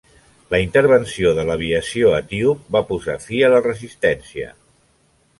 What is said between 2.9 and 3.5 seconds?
posar fi